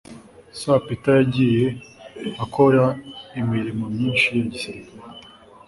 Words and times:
Sir 0.59 0.77
Peter 0.85 1.15
yagiye 1.21 1.67
akora 2.43 2.83
imirimo 3.41 3.83
myinshi 3.93 4.25
ya 4.37 4.45
gisirikare 4.51 5.21